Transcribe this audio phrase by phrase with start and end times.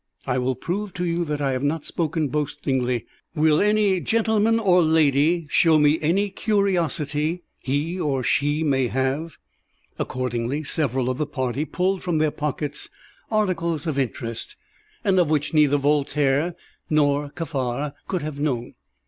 [0.25, 3.05] I will prove to you that I have not spoken boastingly.
[3.35, 9.37] Will any gentleman or lady show me any curiosity he or she may have?"
[9.99, 12.89] Accordingly several of the party pulled from their pockets
[13.29, 14.55] articles of interest,
[15.03, 16.55] and of which neither Voltaire
[16.89, 18.73] nor Kaffar could have known.